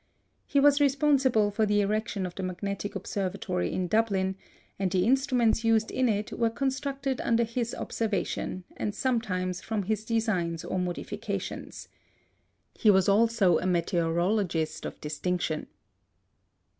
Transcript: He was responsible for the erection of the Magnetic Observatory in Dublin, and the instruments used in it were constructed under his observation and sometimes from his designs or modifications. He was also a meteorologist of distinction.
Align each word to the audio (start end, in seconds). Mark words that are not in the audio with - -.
He 0.47 0.59
was 0.59 0.81
responsible 0.81 1.51
for 1.51 1.67
the 1.67 1.79
erection 1.79 2.25
of 2.25 2.33
the 2.33 2.41
Magnetic 2.41 2.95
Observatory 2.95 3.71
in 3.71 3.85
Dublin, 3.87 4.35
and 4.79 4.89
the 4.89 5.05
instruments 5.05 5.63
used 5.63 5.91
in 5.91 6.09
it 6.09 6.33
were 6.33 6.49
constructed 6.49 7.21
under 7.21 7.43
his 7.43 7.75
observation 7.75 8.63
and 8.77 8.95
sometimes 8.95 9.61
from 9.61 9.83
his 9.83 10.03
designs 10.03 10.65
or 10.65 10.79
modifications. 10.79 11.87
He 12.73 12.89
was 12.89 13.07
also 13.07 13.59
a 13.59 13.67
meteorologist 13.67 14.87
of 14.87 14.99
distinction. 15.01 15.67